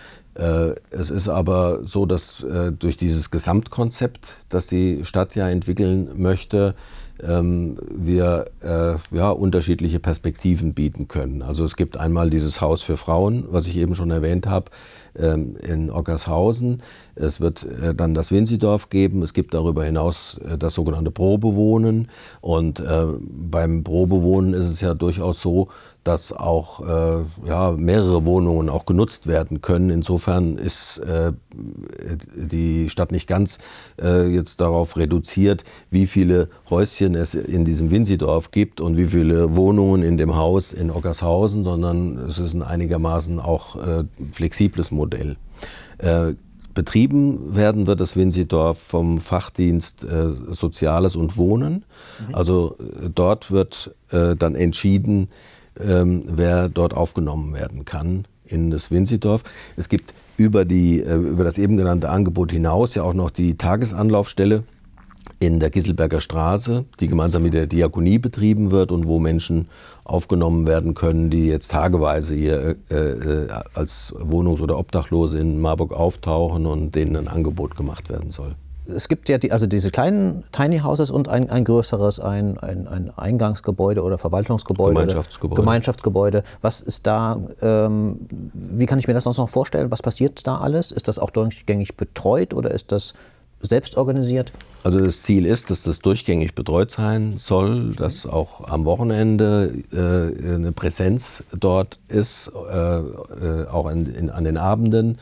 Es 0.90 1.10
ist 1.10 1.28
aber 1.28 1.80
so, 1.82 2.06
dass 2.06 2.46
durch 2.78 2.96
dieses 2.96 3.32
Gesamtkonzept, 3.32 4.36
das 4.48 4.68
die 4.68 5.04
Stadt 5.04 5.34
ja 5.34 5.48
entwickeln 5.48 6.10
möchte, 6.14 6.76
ähm, 7.22 7.78
wir 7.90 8.46
ja, 9.12 9.30
unterschiedliche 9.30 10.00
Perspektiven 10.00 10.74
bieten 10.74 11.08
können. 11.08 11.42
Also 11.42 11.64
es 11.64 11.76
gibt 11.76 11.96
einmal 11.96 12.30
dieses 12.30 12.60
Haus 12.60 12.82
für 12.82 12.96
Frauen, 12.96 13.44
was 13.50 13.66
ich 13.66 13.76
eben 13.76 13.94
schon 13.94 14.10
erwähnt 14.10 14.46
habe, 14.46 14.70
ähm, 15.18 15.56
in 15.56 15.90
Ockershausen. 15.90 16.82
Es 17.14 17.40
wird 17.40 17.64
äh, 17.64 17.94
dann 17.94 18.14
das 18.14 18.30
Winzidorf 18.30 18.88
geben. 18.88 19.22
Es 19.22 19.32
gibt 19.32 19.54
darüber 19.54 19.84
hinaus 19.84 20.38
äh, 20.38 20.56
das 20.56 20.74
sogenannte 20.74 21.10
Probewohnen. 21.10 22.08
Und 22.40 22.80
äh, 22.80 23.06
beim 23.20 23.82
Probewohnen 23.84 24.54
ist 24.54 24.66
es 24.66 24.80
ja 24.80 24.94
durchaus 24.94 25.40
so, 25.40 25.68
dass 26.04 26.32
auch 26.32 26.80
äh, 26.80 27.24
ja, 27.46 27.72
mehrere 27.72 28.24
Wohnungen 28.24 28.68
auch 28.70 28.86
genutzt 28.86 29.26
werden 29.26 29.60
können. 29.60 29.90
Insofern 29.90 30.56
ist 30.56 30.98
äh, 30.98 31.32
die 32.34 32.88
Stadt 32.88 33.12
nicht 33.12 33.26
ganz 33.26 33.58
äh, 34.00 34.26
jetzt 34.26 34.60
darauf 34.60 34.96
reduziert, 34.96 35.64
wie 35.90 36.06
viele 36.06 36.48
Häuschen 36.70 37.07
es 37.14 37.34
in 37.34 37.64
diesem 37.64 37.90
Winzidorf 37.90 38.50
gibt 38.50 38.80
und 38.80 38.96
wie 38.96 39.06
viele 39.06 39.56
Wohnungen 39.56 40.02
in 40.02 40.16
dem 40.16 40.36
Haus 40.36 40.72
in 40.72 40.90
Ockershausen, 40.90 41.64
sondern 41.64 42.18
es 42.18 42.38
ist 42.38 42.54
ein 42.54 42.62
einigermaßen 42.62 43.40
auch 43.40 43.76
äh, 43.76 44.04
flexibles 44.32 44.90
Modell. 44.90 45.36
Äh, 45.98 46.34
betrieben 46.74 47.56
werden 47.56 47.86
wird 47.86 48.00
das 48.00 48.16
Winzidorf 48.16 48.78
vom 48.78 49.18
Fachdienst 49.18 50.04
äh, 50.04 50.30
Soziales 50.50 51.16
und 51.16 51.36
Wohnen. 51.36 51.84
Mhm. 52.26 52.34
Also 52.34 52.76
dort 53.14 53.50
wird 53.50 53.94
dann 54.10 54.54
entschieden, 54.54 55.28
ähm, 55.80 56.24
wer 56.26 56.68
dort 56.68 56.94
aufgenommen 56.94 57.52
werden 57.54 57.84
kann 57.84 58.26
in 58.44 58.70
das 58.70 58.90
Winzidorf. 58.90 59.44
Es 59.76 59.88
gibt 59.88 60.14
über, 60.36 60.64
die, 60.64 61.00
äh, 61.00 61.16
über 61.16 61.44
das 61.44 61.58
eben 61.58 61.76
genannte 61.76 62.08
Angebot 62.08 62.52
hinaus 62.52 62.94
ja 62.94 63.02
auch 63.02 63.14
noch 63.14 63.30
die 63.30 63.56
Tagesanlaufstelle 63.56 64.64
in 65.40 65.60
der 65.60 65.70
Gisselberger 65.70 66.20
Straße, 66.20 66.84
die 67.00 67.06
gemeinsam 67.06 67.42
mit 67.42 67.54
der 67.54 67.66
Diakonie 67.66 68.18
betrieben 68.18 68.70
wird 68.70 68.90
und 68.90 69.06
wo 69.06 69.18
Menschen 69.18 69.68
aufgenommen 70.04 70.66
werden 70.66 70.94
können, 70.94 71.30
die 71.30 71.46
jetzt 71.46 71.70
tageweise 71.70 72.34
hier 72.34 72.76
äh, 72.90 72.94
äh, 72.94 73.48
als 73.74 74.14
Wohnungs- 74.18 74.60
oder 74.60 74.78
Obdachlose 74.78 75.38
in 75.38 75.60
Marburg 75.60 75.92
auftauchen 75.92 76.66
und 76.66 76.94
denen 76.94 77.16
ein 77.16 77.28
Angebot 77.28 77.76
gemacht 77.76 78.08
werden 78.08 78.30
soll 78.30 78.54
es 78.88 79.08
gibt 79.08 79.28
ja 79.28 79.38
die, 79.38 79.52
also 79.52 79.66
diese 79.66 79.90
kleinen 79.90 80.44
Tiny 80.52 80.78
Houses 80.78 81.10
und 81.10 81.28
ein, 81.28 81.50
ein 81.50 81.64
größeres, 81.64 82.20
ein, 82.20 82.58
ein, 82.58 82.88
ein 82.88 83.12
Eingangsgebäude 83.16 84.02
oder 84.02 84.18
Verwaltungsgebäude. 84.18 84.94
Gemeinschaftsgebäude. 84.94 85.60
Gemeinschaftsgebäude. 85.60 86.42
Was 86.62 86.80
ist 86.80 87.06
da, 87.06 87.38
ähm, 87.60 88.20
wie 88.54 88.86
kann 88.86 88.98
ich 88.98 89.06
mir 89.06 89.14
das 89.14 89.24
sonst 89.24 89.38
noch 89.38 89.48
vorstellen? 89.48 89.90
Was 89.90 90.02
passiert 90.02 90.46
da 90.46 90.58
alles? 90.58 90.92
Ist 90.92 91.08
das 91.08 91.18
auch 91.18 91.30
durchgängig 91.30 91.96
betreut 91.96 92.54
oder 92.54 92.70
ist 92.70 92.90
das 92.92 93.14
selbst 93.60 93.96
organisiert? 93.96 94.52
Also 94.84 95.00
das 95.00 95.22
Ziel 95.22 95.46
ist, 95.46 95.70
dass 95.70 95.82
das 95.82 95.98
durchgängig 95.98 96.54
betreut 96.54 96.90
sein 96.90 97.34
soll, 97.38 97.90
dass 97.94 98.26
auch 98.26 98.68
am 98.68 98.84
Wochenende 98.84 99.74
äh, 99.92 100.54
eine 100.54 100.72
Präsenz 100.72 101.42
dort 101.52 101.98
ist, 102.08 102.50
äh, 102.70 102.98
äh, 102.98 103.66
auch 103.66 103.90
in, 103.90 104.06
in, 104.14 104.30
an 104.30 104.44
den 104.44 104.56
Abenden. 104.56 105.18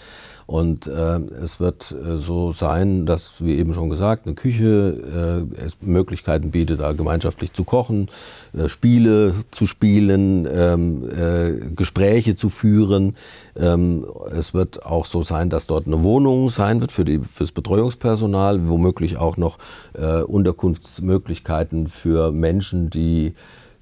Und 0.47 0.87
äh, 0.87 1.19
es 1.43 1.59
wird 1.59 1.93
äh, 1.93 2.19
so 2.19 2.53
sein, 2.53 3.05
dass, 3.05 3.45
wie 3.45 3.57
eben 3.57 3.75
schon 3.75 3.91
gesagt, 3.91 4.27
eine 4.27 4.37
Küche 4.37 5.47
äh, 5.61 5.85
Möglichkeiten 5.85 6.53
bietet, 6.53 6.79
da 6.79 6.93
gemeinschaftlich 6.93 7.53
zu 7.53 7.65
kochen, 7.65 8.09
äh, 8.57 8.69
Spiele 8.69 9.35
zu 9.51 9.67
spielen, 9.67 10.47
ähm, 10.49 11.09
äh, 11.11 11.75
Gespräche 11.75 12.37
zu 12.37 12.49
führen. 12.49 13.17
Ähm, 13.57 14.07
es 14.31 14.55
wird 14.55 14.87
auch 14.87 15.07
so 15.07 15.23
sein, 15.23 15.51
dass 15.51 15.67
dort 15.67 15.89
eine 15.89 16.05
Wohnung 16.05 16.49
sein 16.49 16.81
wird 16.81 16.93
für, 16.93 17.05
die, 17.05 17.19
für 17.19 17.43
das 17.43 17.53
Betreuungspersonal, 17.53 18.69
womöglich 18.69 19.17
auch 19.17 19.37
noch 19.37 19.59
äh, 19.95 20.23
Unterkunftsmöglichkeiten 20.23 21.89
für 21.89 22.31
Menschen, 22.31 22.89
die 22.89 23.35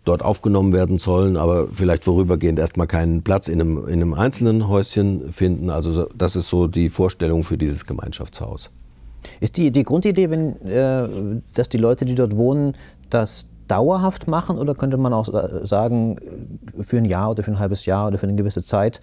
dort 0.05 0.23
aufgenommen 0.23 0.73
werden 0.73 0.99
sollen, 0.99 1.37
aber 1.37 1.69
vielleicht 1.73 2.05
vorübergehend 2.05 2.59
erstmal 2.59 2.87
keinen 2.87 3.23
Platz 3.23 3.49
in 3.49 3.61
einem, 3.61 3.79
in 3.87 3.95
einem 3.95 4.15
einzelnen 4.15 4.69
Häuschen 4.69 5.33
finden. 5.33 5.71
Also 5.71 6.07
das 6.17 6.37
ist 6.37 6.49
so 6.49 6.67
die 6.67 6.89
Vorstellung 6.89 7.43
für 7.43 7.59
dieses 7.59 7.87
Gemeinschaftshaus. 7.87 8.71
Ist 9.41 9.57
die, 9.57 9.71
die 9.71 9.83
Grundidee, 9.83 10.31
wenn, 10.31 10.61
äh, 10.67 11.09
dass 11.55 11.69
die 11.71 11.79
Leute, 11.79 12.05
die 12.05 12.15
dort 12.15 12.37
wohnen, 12.37 12.75
das 13.09 13.49
dauerhaft 13.69 14.29
machen 14.29 14.59
oder 14.59 14.75
könnte 14.75 14.97
man 14.97 15.13
auch 15.13 15.29
sagen, 15.65 16.17
für 16.81 16.99
ein 16.99 17.05
Jahr 17.05 17.31
oder 17.31 17.43
für 17.43 17.51
ein 17.51 17.59
halbes 17.59 17.87
Jahr 17.87 18.09
oder 18.09 18.19
für 18.19 18.27
eine 18.27 18.37
gewisse 18.37 18.63
Zeit? 18.63 19.01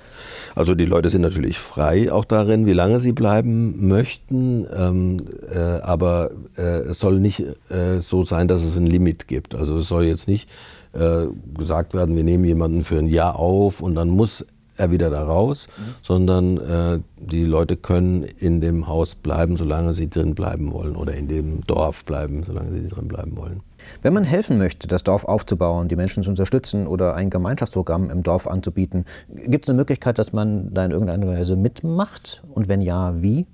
Also 0.55 0.75
die 0.75 0.85
Leute 0.85 1.09
sind 1.09 1.21
natürlich 1.21 1.57
frei 1.57 2.11
auch 2.11 2.25
darin, 2.25 2.65
wie 2.65 2.73
lange 2.73 2.99
sie 2.99 3.11
bleiben 3.11 3.87
möchten, 3.87 4.67
ähm, 4.75 5.17
äh, 5.53 5.59
aber 5.81 6.31
äh, 6.57 6.81
es 6.81 6.99
soll 6.99 7.19
nicht 7.19 7.43
äh, 7.69 7.99
so 7.99 8.23
sein, 8.23 8.47
dass 8.47 8.63
es 8.63 8.77
ein 8.77 8.87
Limit 8.87 9.27
gibt. 9.27 9.55
Also 9.55 9.77
es 9.77 9.87
soll 9.87 10.05
jetzt 10.05 10.27
nicht 10.27 10.49
äh, 10.93 11.27
gesagt 11.57 11.93
werden, 11.93 12.15
wir 12.15 12.23
nehmen 12.23 12.43
jemanden 12.45 12.83
für 12.83 12.97
ein 12.97 13.07
Jahr 13.07 13.37
auf 13.37 13.81
und 13.81 13.95
dann 13.95 14.09
muss 14.09 14.45
er 14.77 14.91
wieder 14.91 15.09
da 15.09 15.23
raus, 15.23 15.67
mhm. 15.77 15.83
sondern 16.01 16.57
äh, 16.57 16.99
die 17.17 17.45
Leute 17.45 17.77
können 17.77 18.23
in 18.23 18.61
dem 18.61 18.87
Haus 18.87 19.15
bleiben, 19.15 19.57
solange 19.57 19.93
sie 19.93 20.09
drin 20.09 20.33
bleiben 20.35 20.73
wollen 20.73 20.95
oder 20.95 21.13
in 21.13 21.27
dem 21.27 21.65
Dorf 21.67 22.03
bleiben, 22.03 22.43
solange 22.43 22.73
sie 22.73 22.87
drin 22.87 23.07
bleiben 23.07 23.37
wollen. 23.37 23.61
Wenn 24.01 24.13
man 24.13 24.23
helfen 24.23 24.57
möchte, 24.57 24.87
das 24.87 25.03
Dorf 25.03 25.25
aufzubauen, 25.25 25.87
die 25.87 25.95
Menschen 25.95 26.23
zu 26.23 26.29
unterstützen 26.29 26.87
oder 26.87 27.15
ein 27.15 27.29
Gemeinschaftsprogramm 27.29 28.09
im 28.09 28.23
Dorf 28.23 28.47
anzubieten, 28.47 29.05
gibt 29.29 29.65
es 29.65 29.69
eine 29.69 29.77
Möglichkeit, 29.77 30.19
dass 30.19 30.33
man 30.33 30.73
da 30.73 30.85
in 30.85 30.91
irgendeiner 30.91 31.27
Weise 31.27 31.55
mitmacht? 31.55 32.43
Und 32.53 32.67
wenn 32.67 32.81
ja, 32.81 33.21
wie? 33.21 33.45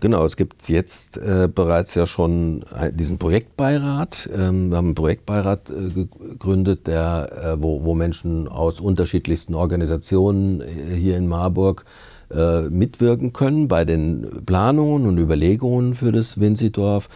Genau, 0.00 0.24
es 0.24 0.36
gibt 0.36 0.68
jetzt 0.68 1.18
äh, 1.18 1.48
bereits 1.52 1.94
ja 1.94 2.06
schon 2.06 2.64
diesen 2.92 3.18
Projektbeirat. 3.18 4.28
Ähm, 4.32 4.70
wir 4.70 4.76
haben 4.76 4.86
einen 4.86 4.94
Projektbeirat 4.94 5.70
äh, 5.70 5.90
gegründet, 5.90 6.86
der, 6.86 7.30
äh, 7.32 7.62
wo, 7.62 7.84
wo, 7.84 7.94
Menschen 7.94 8.48
aus 8.48 8.80
unterschiedlichsten 8.80 9.54
Organisationen 9.54 10.60
äh, 10.60 10.94
hier 10.94 11.16
in 11.16 11.28
Marburg 11.28 11.84
äh, 12.30 12.62
mitwirken 12.62 13.32
können 13.32 13.68
bei 13.68 13.84
den 13.84 14.44
Planungen 14.46 15.06
und 15.06 15.18
Überlegungen 15.18 15.94
für 15.94 16.12
das 16.12 16.40
Winzidorf. 16.40 17.08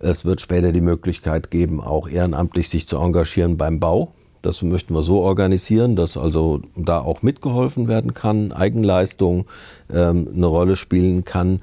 Es 0.00 0.24
wird 0.24 0.40
später 0.40 0.72
die 0.72 0.80
Möglichkeit 0.80 1.50
geben, 1.50 1.80
auch 1.80 2.08
ehrenamtlich 2.08 2.68
sich 2.68 2.88
zu 2.88 2.96
engagieren 2.96 3.56
beim 3.56 3.78
Bau 3.78 4.14
das 4.42 4.62
möchten 4.62 4.94
wir 4.94 5.02
so 5.02 5.20
organisieren, 5.20 5.96
dass 5.96 6.16
also 6.16 6.62
da 6.76 7.00
auch 7.00 7.22
mitgeholfen 7.22 7.88
werden 7.88 8.14
kann, 8.14 8.52
Eigenleistung 8.52 9.46
ähm, 9.92 10.28
eine 10.34 10.46
Rolle 10.46 10.76
spielen 10.76 11.24
kann. 11.24 11.60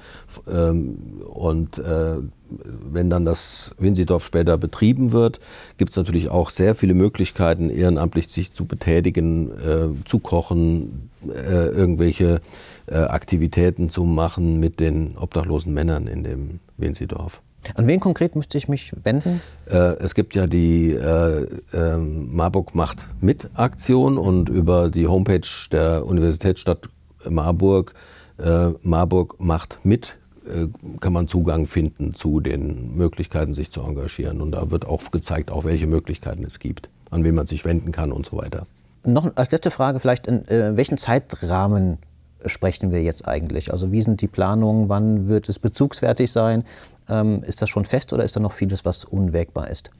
Ähm, 0.47 0.97
und 1.25 1.79
äh, 1.79 2.17
wenn 2.49 3.09
dann 3.09 3.25
das 3.25 3.71
Winsidorf 3.77 4.25
später 4.25 4.57
betrieben 4.57 5.11
wird, 5.11 5.39
gibt 5.77 5.91
es 5.91 5.97
natürlich 5.97 6.29
auch 6.29 6.49
sehr 6.49 6.75
viele 6.75 6.93
Möglichkeiten, 6.93 7.69
ehrenamtlich 7.69 8.29
sich 8.29 8.53
zu 8.53 8.65
betätigen, 8.65 9.51
äh, 9.51 9.87
zu 10.05 10.19
kochen, 10.19 11.09
äh, 11.27 11.67
irgendwelche 11.67 12.41
äh, 12.85 12.95
Aktivitäten 12.95 13.89
zu 13.89 14.03
machen 14.03 14.59
mit 14.59 14.79
den 14.79 15.17
obdachlosen 15.17 15.73
Männern 15.73 16.07
in 16.07 16.23
dem 16.23 16.59
Winsidorf. 16.77 17.41
An 17.75 17.87
wen 17.87 17.99
konkret 17.99 18.35
müsste 18.35 18.57
ich 18.57 18.67
mich 18.67 18.93
wenden? 19.03 19.41
Äh, 19.69 19.97
es 19.99 20.15
gibt 20.15 20.35
ja 20.35 20.47
die 20.47 20.93
äh, 20.93 21.43
äh, 21.73 21.97
Marburg 21.97 22.75
macht 22.75 23.05
mit 23.19 23.49
Aktion 23.55 24.17
und 24.17 24.49
über 24.49 24.89
die 24.89 25.07
Homepage 25.07 25.47
der 25.71 26.05
Universitätsstadt 26.05 26.89
Marburg, 27.29 27.93
äh, 28.37 28.69
Marburg 28.83 29.39
macht 29.39 29.79
mit, 29.83 30.17
äh, 30.47 30.67
kann 30.99 31.13
man 31.13 31.27
Zugang 31.27 31.65
finden 31.65 32.13
zu 32.13 32.39
den 32.39 32.95
Möglichkeiten, 32.95 33.53
sich 33.53 33.71
zu 33.71 33.81
engagieren. 33.81 34.41
Und 34.41 34.51
da 34.51 34.71
wird 34.71 34.85
auch 34.85 35.11
gezeigt, 35.11 35.51
auch 35.51 35.65
welche 35.65 35.87
Möglichkeiten 35.87 36.43
es 36.43 36.59
gibt, 36.59 36.89
an 37.11 37.23
wen 37.23 37.35
man 37.35 37.47
sich 37.47 37.65
wenden 37.65 37.91
kann 37.91 38.11
und 38.11 38.25
so 38.25 38.37
weiter. 38.37 38.65
Noch 39.05 39.31
als 39.35 39.51
letzte 39.51 39.71
Frage 39.71 39.99
vielleicht, 39.99 40.27
in 40.27 40.47
äh, 40.47 40.75
welchen 40.75 40.97
Zeitrahmen 40.97 41.97
sprechen 42.45 42.91
wir 42.91 43.01
jetzt 43.01 43.27
eigentlich? 43.27 43.71
Also 43.71 43.91
wie 43.91 44.01
sind 44.01 44.21
die 44.21 44.27
Planungen, 44.27 44.89
wann 44.89 45.27
wird 45.27 45.49
es 45.49 45.59
bezugsfertig 45.59 46.31
sein? 46.31 46.63
Ähm, 47.09 47.43
ist 47.43 47.61
das 47.61 47.69
schon 47.69 47.85
fest 47.85 48.13
oder 48.13 48.23
ist 48.23 48.35
da 48.35 48.39
noch 48.39 48.53
vieles, 48.53 48.85
was 48.85 49.05
unwägbar 49.05 49.69
ist? 49.69 49.91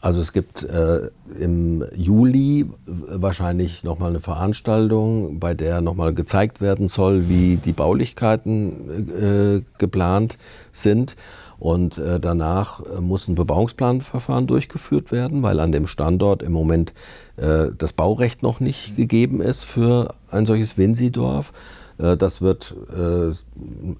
Also 0.00 0.20
es 0.20 0.32
gibt 0.32 0.62
äh, 0.62 1.10
im 1.40 1.84
Juli 1.96 2.66
wahrscheinlich 2.86 3.82
nochmal 3.82 4.10
eine 4.10 4.20
Veranstaltung, 4.20 5.40
bei 5.40 5.54
der 5.54 5.80
nochmal 5.80 6.14
gezeigt 6.14 6.60
werden 6.60 6.86
soll, 6.86 7.28
wie 7.28 7.56
die 7.56 7.72
Baulichkeiten 7.72 9.08
äh, 9.10 9.62
geplant 9.78 10.38
sind. 10.70 11.16
Und 11.58 11.98
äh, 11.98 12.20
danach 12.20 12.80
äh, 12.80 13.00
muss 13.00 13.26
ein 13.26 13.34
Bebauungsplanverfahren 13.34 14.46
durchgeführt 14.46 15.10
werden, 15.10 15.42
weil 15.42 15.58
an 15.58 15.72
dem 15.72 15.86
Standort 15.86 16.42
im 16.42 16.52
Moment 16.52 16.92
äh, 17.36 17.66
das 17.76 17.92
Baurecht 17.92 18.42
noch 18.42 18.60
nicht 18.60 18.96
gegeben 18.96 19.40
ist 19.40 19.64
für 19.64 20.14
ein 20.30 20.46
solches 20.46 20.78
Winsidorf. 20.78 21.52
Äh, 21.98 22.16
das 22.16 22.40
wird 22.40 22.74
äh, 22.96 23.32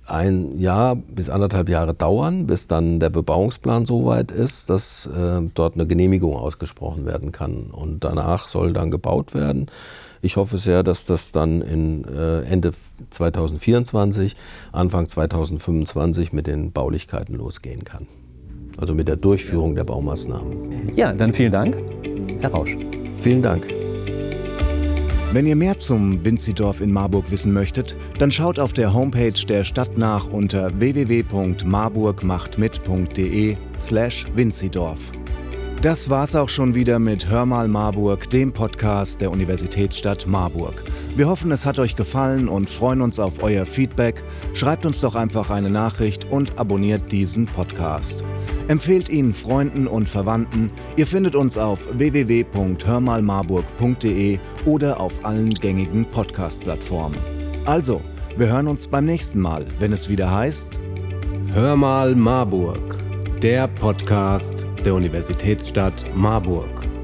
ein 0.06 0.58
Jahr 0.58 0.96
bis 0.96 1.28
anderthalb 1.28 1.68
Jahre 1.68 1.94
dauern, 1.94 2.46
bis 2.46 2.66
dann 2.66 3.00
der 3.00 3.10
Bebauungsplan 3.10 3.86
so 3.86 4.06
weit 4.06 4.30
ist, 4.30 4.70
dass 4.70 5.06
äh, 5.06 5.40
dort 5.54 5.74
eine 5.74 5.86
Genehmigung 5.86 6.36
ausgesprochen 6.36 7.06
werden 7.06 7.32
kann. 7.32 7.70
Und 7.72 8.04
danach 8.04 8.48
soll 8.48 8.72
dann 8.72 8.90
gebaut 8.90 9.34
werden. 9.34 9.66
Ich 10.22 10.36
hoffe 10.36 10.58
sehr, 10.58 10.82
dass 10.82 11.06
das 11.06 11.32
dann 11.32 11.62
in 11.62 12.04
Ende 12.04 12.72
2024, 13.10 14.36
Anfang 14.72 15.08
2025 15.08 16.32
mit 16.32 16.46
den 16.46 16.72
Baulichkeiten 16.72 17.34
losgehen 17.34 17.84
kann. 17.84 18.06
Also 18.76 18.94
mit 18.94 19.08
der 19.08 19.16
Durchführung 19.16 19.74
der 19.74 19.84
Baumaßnahmen. 19.84 20.92
Ja, 20.96 21.12
dann 21.12 21.32
vielen 21.32 21.52
Dank, 21.52 21.76
Herr 22.40 22.50
Rausch. 22.50 22.76
Vielen 23.18 23.42
Dank. 23.42 23.66
Wenn 25.32 25.46
ihr 25.46 25.56
mehr 25.56 25.76
zum 25.76 26.24
Winzidorf 26.24 26.80
in 26.80 26.90
Marburg 26.90 27.30
wissen 27.30 27.52
möchtet, 27.52 27.94
dann 28.18 28.30
schaut 28.30 28.58
auf 28.58 28.72
der 28.72 28.94
Homepage 28.94 29.32
der 29.32 29.64
Stadt 29.64 29.98
nach 29.98 30.32
unter 30.32 30.80
www.marburgmachtmit.de 30.80 33.56
slash 33.78 34.24
Winzidorf. 34.34 35.12
Das 35.80 36.10
war's 36.10 36.34
auch 36.34 36.48
schon 36.48 36.74
wieder 36.74 36.98
mit 36.98 37.28
Hör 37.28 37.46
mal 37.46 37.68
Marburg, 37.68 38.28
dem 38.30 38.52
Podcast 38.52 39.20
der 39.20 39.30
Universitätsstadt 39.30 40.26
Marburg. 40.26 40.82
Wir 41.14 41.28
hoffen, 41.28 41.52
es 41.52 41.66
hat 41.66 41.78
euch 41.78 41.94
gefallen 41.94 42.48
und 42.48 42.68
freuen 42.68 43.00
uns 43.00 43.20
auf 43.20 43.44
euer 43.44 43.64
Feedback. 43.64 44.24
Schreibt 44.54 44.86
uns 44.86 45.00
doch 45.00 45.14
einfach 45.14 45.50
eine 45.50 45.70
Nachricht 45.70 46.28
und 46.32 46.58
abonniert 46.58 47.12
diesen 47.12 47.46
Podcast. 47.46 48.24
Empfehlt 48.66 49.08
ihn 49.08 49.32
Freunden 49.32 49.86
und 49.86 50.08
Verwandten. 50.08 50.72
Ihr 50.96 51.06
findet 51.06 51.36
uns 51.36 51.56
auf 51.56 51.78
www.hörmalmarburg.de 51.96 54.40
oder 54.66 55.00
auf 55.00 55.24
allen 55.24 55.54
gängigen 55.54 56.10
Podcast-Plattformen. 56.10 57.18
Also, 57.66 58.00
wir 58.36 58.48
hören 58.48 58.66
uns 58.66 58.88
beim 58.88 59.04
nächsten 59.04 59.38
Mal, 59.38 59.64
wenn 59.78 59.92
es 59.92 60.08
wieder 60.08 60.28
heißt 60.28 60.76
Hör 61.54 61.76
mal 61.76 62.16
Marburg, 62.16 62.98
der 63.42 63.68
Podcast 63.68 64.66
der 64.84 64.94
Universitätsstadt 64.94 66.04
Marburg. 66.14 66.97